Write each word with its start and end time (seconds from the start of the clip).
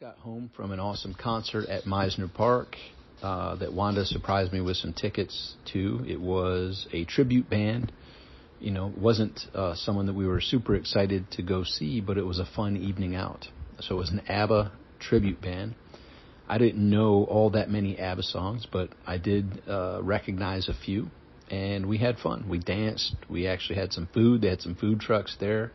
Got 0.00 0.18
home 0.18 0.48
from 0.54 0.70
an 0.70 0.78
awesome 0.78 1.12
concert 1.12 1.68
at 1.68 1.82
Mizner 1.82 2.32
Park 2.32 2.76
uh, 3.20 3.56
that 3.56 3.72
Wanda 3.72 4.04
surprised 4.06 4.52
me 4.52 4.60
with 4.60 4.76
some 4.76 4.92
tickets 4.92 5.56
to. 5.72 6.04
It 6.06 6.20
was 6.20 6.86
a 6.92 7.04
tribute 7.04 7.50
band. 7.50 7.90
You 8.60 8.70
know, 8.70 8.92
wasn't 8.96 9.40
uh, 9.52 9.74
someone 9.74 10.06
that 10.06 10.12
we 10.12 10.24
were 10.24 10.40
super 10.40 10.76
excited 10.76 11.28
to 11.32 11.42
go 11.42 11.64
see, 11.64 12.00
but 12.00 12.16
it 12.16 12.22
was 12.22 12.38
a 12.38 12.44
fun 12.44 12.76
evening 12.76 13.16
out. 13.16 13.48
So 13.80 13.96
it 13.96 13.98
was 13.98 14.10
an 14.10 14.20
ABBA 14.28 14.70
tribute 15.00 15.40
band. 15.40 15.74
I 16.48 16.58
didn't 16.58 16.88
know 16.88 17.24
all 17.24 17.50
that 17.50 17.68
many 17.68 17.98
ABBA 17.98 18.22
songs, 18.22 18.68
but 18.70 18.90
I 19.04 19.18
did 19.18 19.64
uh, 19.68 19.98
recognize 20.00 20.68
a 20.68 20.74
few, 20.74 21.08
and 21.50 21.86
we 21.86 21.98
had 21.98 22.18
fun. 22.18 22.48
We 22.48 22.60
danced. 22.60 23.16
We 23.28 23.48
actually 23.48 23.80
had 23.80 23.92
some 23.92 24.08
food. 24.14 24.42
They 24.42 24.48
had 24.50 24.62
some 24.62 24.76
food 24.76 25.00
trucks 25.00 25.36
there 25.40 25.72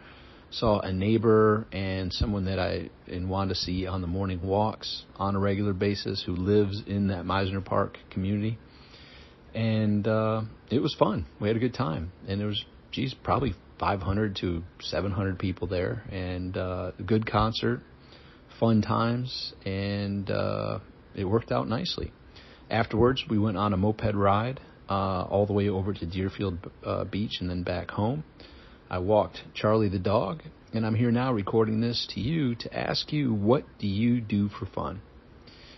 saw 0.53 0.79
a 0.79 0.93
neighbor 0.93 1.65
and 1.71 2.13
someone 2.13 2.45
that 2.45 2.59
I 2.59 2.89
and 3.07 3.29
Wanda 3.29 3.55
see 3.55 3.87
on 3.87 4.01
the 4.01 4.07
morning 4.07 4.41
walks 4.41 5.03
on 5.15 5.35
a 5.35 5.39
regular 5.39 5.73
basis 5.73 6.23
who 6.25 6.35
lives 6.35 6.83
in 6.85 7.07
that 7.07 7.25
Mizner 7.25 7.63
Park 7.63 7.97
community. 8.11 8.57
And 9.53 10.07
uh, 10.07 10.43
it 10.69 10.79
was 10.79 10.95
fun. 10.97 11.25
We 11.39 11.47
had 11.47 11.57
a 11.57 11.59
good 11.59 11.73
time, 11.73 12.11
and 12.27 12.39
there 12.39 12.47
was, 12.47 12.63
geez, 12.91 13.13
probably 13.23 13.53
500 13.79 14.37
to 14.37 14.63
700 14.81 15.37
people 15.37 15.67
there, 15.67 16.03
and 16.11 16.57
uh, 16.57 16.91
a 16.97 17.03
good 17.03 17.29
concert, 17.29 17.81
fun 18.59 18.81
times, 18.81 19.53
and 19.65 20.29
uh, 20.31 20.79
it 21.15 21.25
worked 21.25 21.51
out 21.51 21.67
nicely. 21.67 22.11
Afterwards, 22.69 23.23
we 23.29 23.37
went 23.37 23.57
on 23.57 23.73
a 23.73 23.77
moped 23.77 24.15
ride 24.15 24.59
uh, 24.89 25.23
all 25.23 25.45
the 25.45 25.53
way 25.53 25.69
over 25.69 25.93
to 25.93 26.05
Deerfield 26.05 26.71
uh, 26.83 27.03
Beach 27.05 27.37
and 27.39 27.49
then 27.49 27.61
back 27.63 27.91
home. 27.91 28.23
I 28.93 28.99
walked 28.99 29.41
Charlie 29.55 29.89
the 29.89 29.97
dog, 29.97 30.43
and 30.71 30.85
I'm 30.85 30.93
here 30.93 31.09
now 31.09 31.33
recording 31.33 31.81
this 31.81 32.05
to 32.11 32.19
you 32.19 32.53
to 32.53 32.77
ask 32.77 33.11
you 33.11 33.33
what 33.33 33.63
do 33.79 33.87
you 33.87 34.21
do 34.21 34.49
for 34.49 34.67
fun? 34.67 35.01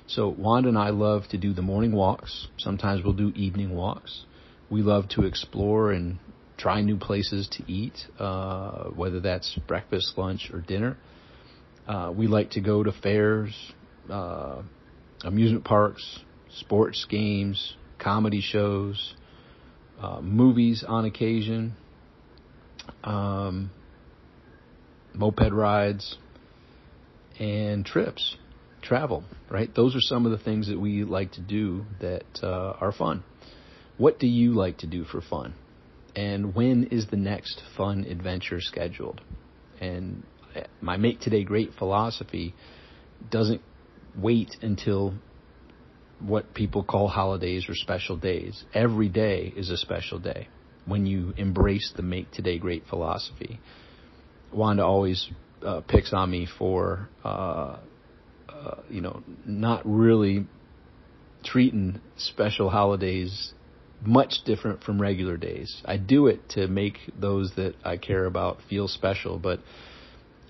So 0.05 0.27
Wanda 0.27 0.67
and 0.67 0.77
I 0.77 0.89
love 0.89 1.23
to 1.29 1.37
do 1.37 1.53
the 1.53 1.61
morning 1.61 1.93
walks. 1.93 2.49
Sometimes 2.57 3.05
we'll 3.05 3.13
do 3.13 3.31
evening 3.33 3.73
walks. 3.73 4.25
We 4.69 4.81
love 4.81 5.07
to 5.11 5.23
explore 5.23 5.93
and 5.93 6.19
try 6.57 6.81
new 6.81 6.97
places 6.97 7.47
to 7.53 7.71
eat, 7.71 7.93
uh, 8.19 8.89
whether 8.89 9.21
that's 9.21 9.57
breakfast, 9.65 10.17
lunch, 10.17 10.51
or 10.53 10.59
dinner. 10.59 10.97
Uh, 11.87 12.11
we 12.13 12.27
like 12.27 12.49
to 12.49 12.59
go 12.59 12.83
to 12.83 12.91
fairs, 12.91 13.55
uh, 14.09 14.61
amusement 15.23 15.63
parks, 15.63 16.19
sports 16.49 17.05
games, 17.09 17.77
comedy 17.97 18.41
shows, 18.41 19.13
uh, 20.01 20.19
movies 20.19 20.83
on 20.85 21.05
occasion, 21.05 21.77
um, 23.05 23.71
moped 25.13 25.53
rides, 25.53 26.17
and 27.39 27.85
trips, 27.85 28.35
travel, 28.81 29.23
right? 29.49 29.73
Those 29.75 29.95
are 29.95 30.01
some 30.01 30.25
of 30.25 30.31
the 30.31 30.43
things 30.43 30.67
that 30.67 30.79
we 30.79 31.03
like 31.03 31.33
to 31.33 31.41
do 31.41 31.85
that 32.01 32.25
uh, 32.41 32.73
are 32.79 32.91
fun. 32.91 33.23
What 33.97 34.19
do 34.19 34.27
you 34.27 34.53
like 34.53 34.79
to 34.79 34.87
do 34.87 35.03
for 35.05 35.21
fun? 35.21 35.53
And 36.15 36.55
when 36.55 36.85
is 36.85 37.07
the 37.07 37.17
next 37.17 37.61
fun 37.77 38.05
adventure 38.05 38.59
scheduled? 38.61 39.21
And 39.79 40.23
uh, 40.55 40.61
my 40.81 40.97
Make 40.97 41.19
Today 41.19 41.43
Great 41.43 41.73
philosophy 41.77 42.55
doesn't 43.29 43.61
wait 44.17 44.49
until 44.61 45.13
what 46.19 46.53
people 46.53 46.83
call 46.83 47.09
holidays 47.09 47.65
or 47.67 47.75
special 47.75 48.15
days. 48.15 48.63
Every 48.73 49.09
day 49.09 49.53
is 49.55 49.69
a 49.69 49.77
special 49.77 50.19
day 50.19 50.47
when 50.85 51.05
you 51.05 51.33
embrace 51.37 51.91
the 51.95 52.03
make 52.03 52.31
today 52.31 52.57
great 52.57 52.83
philosophy. 52.87 53.59
Wanda 54.53 54.83
always 54.83 55.29
uh, 55.65 55.81
picks 55.81 56.13
on 56.13 56.29
me 56.29 56.47
for, 56.57 57.09
uh, 57.23 57.77
uh, 58.49 58.81
you 58.89 59.01
know, 59.01 59.23
not 59.45 59.81
really 59.85 60.45
treating 61.43 62.01
special 62.17 62.69
holidays 62.69 63.53
much 64.03 64.35
different 64.45 64.83
from 64.83 65.01
regular 65.01 65.37
days. 65.37 65.81
I 65.85 65.97
do 65.97 66.27
it 66.27 66.49
to 66.49 66.67
make 66.67 66.97
those 67.19 67.53
that 67.55 67.75
I 67.83 67.97
care 67.97 68.25
about 68.25 68.59
feel 68.69 68.87
special, 68.87 69.39
but 69.39 69.59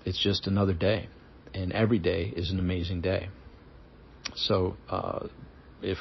it's 0.04 0.22
just 0.22 0.46
another 0.46 0.74
day, 0.74 1.08
and 1.54 1.72
every 1.72 1.98
day 1.98 2.32
is 2.36 2.50
an 2.50 2.58
amazing 2.58 3.00
day. 3.00 3.28
So, 4.34 4.76
uh, 4.90 5.28
if 5.82 5.98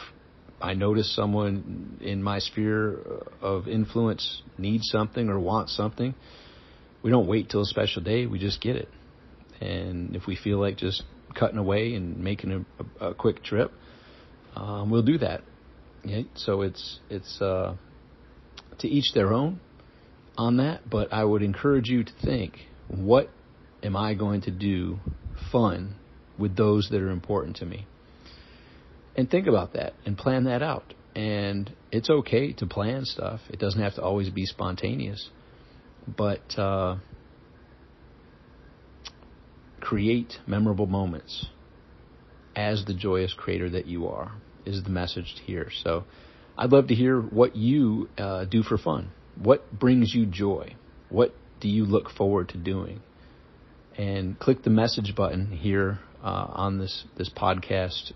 I 0.61 0.73
notice 0.73 1.13
someone 1.15 1.97
in 2.01 2.23
my 2.23 2.39
sphere 2.39 2.99
of 3.41 3.67
influence 3.67 4.41
needs 4.57 4.89
something 4.89 5.29
or 5.29 5.39
wants 5.39 5.75
something, 5.75 6.15
we 7.03 7.11
don't 7.11 7.27
wait 7.27 7.49
till 7.49 7.61
a 7.61 7.65
special 7.65 8.01
day. 8.01 8.25
We 8.25 8.39
just 8.39 8.61
get 8.61 8.75
it. 8.75 8.89
And 9.61 10.15
if 10.15 10.25
we 10.27 10.35
feel 10.35 10.59
like 10.59 10.77
just 10.77 11.03
cutting 11.35 11.57
away 11.57 11.93
and 11.93 12.17
making 12.17 12.65
a, 12.99 13.09
a 13.09 13.13
quick 13.13 13.43
trip, 13.43 13.71
um, 14.55 14.89
we'll 14.89 15.03
do 15.03 15.17
that. 15.19 15.41
Yeah? 16.03 16.21
So 16.35 16.61
it's 16.61 16.99
it's 17.09 17.41
uh, 17.41 17.75
to 18.79 18.87
each 18.87 19.13
their 19.13 19.33
own 19.33 19.59
on 20.37 20.57
that. 20.57 20.89
But 20.89 21.13
I 21.13 21.23
would 21.23 21.43
encourage 21.43 21.89
you 21.89 22.03
to 22.03 22.11
think: 22.23 22.57
What 22.87 23.29
am 23.83 23.95
I 23.95 24.15
going 24.15 24.41
to 24.41 24.51
do 24.51 24.99
fun 25.51 25.95
with 26.39 26.55
those 26.55 26.89
that 26.89 27.01
are 27.01 27.11
important 27.11 27.57
to 27.57 27.65
me? 27.65 27.85
And 29.15 29.29
think 29.29 29.47
about 29.47 29.73
that 29.73 29.93
and 30.05 30.17
plan 30.17 30.45
that 30.45 30.61
out. 30.61 30.93
And 31.15 31.71
it's 31.91 32.09
okay 32.09 32.51
to 32.53 32.65
plan 32.65 33.05
stuff. 33.05 33.39
It 33.49 33.59
doesn't 33.59 33.81
have 33.81 33.95
to 33.95 34.01
always 34.01 34.29
be 34.29 34.45
spontaneous, 34.45 35.29
but 36.05 36.57
uh, 36.57 36.97
create 39.79 40.39
memorable 40.45 40.87
moments 40.87 41.47
as 42.55 42.83
the 42.85 42.93
joyous 42.93 43.33
creator 43.33 43.69
that 43.69 43.85
you 43.85 44.07
are 44.07 44.33
is 44.65 44.83
the 44.83 44.89
message 44.89 45.35
here. 45.45 45.69
So 45.83 46.03
I'd 46.57 46.71
love 46.71 46.87
to 46.87 46.95
hear 46.95 47.21
what 47.21 47.55
you 47.55 48.09
uh, 48.17 48.45
do 48.45 48.63
for 48.63 48.77
fun. 48.77 49.11
What 49.41 49.77
brings 49.77 50.13
you 50.13 50.25
joy? 50.25 50.75
What 51.09 51.33
do 51.59 51.69
you 51.69 51.85
look 51.85 52.09
forward 52.09 52.49
to 52.49 52.57
doing? 52.57 53.01
And 53.97 54.37
click 54.39 54.63
the 54.63 54.69
message 54.69 55.15
button 55.15 55.51
here 55.51 55.99
uh, 56.23 56.47
on 56.49 56.79
this 56.79 57.05
this 57.17 57.29
podcast 57.29 58.11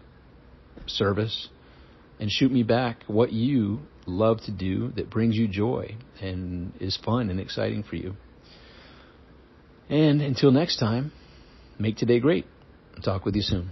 service 0.88 1.50
and 2.20 2.30
shoot 2.30 2.52
me 2.52 2.64
back 2.64 3.04
what 3.08 3.32
you 3.32 3.80
love 4.06 4.42
to 4.42 4.52
do 4.52 4.92
that 4.96 5.10
brings 5.10 5.36
you 5.36 5.48
joy 5.48 5.96
and 6.22 6.74
is 6.80 6.98
fun 6.98 7.30
and 7.30 7.40
exciting 7.40 7.84
for 7.84 7.96
you. 7.96 8.16
And 9.90 10.22
until 10.22 10.52
next 10.52 10.78
time, 10.78 11.12
make 11.80 11.98
today 11.98 12.20
great. 12.20 12.46
I'll 12.96 13.02
talk 13.02 13.26
with 13.26 13.36
you 13.36 13.42
soon. 13.42 13.72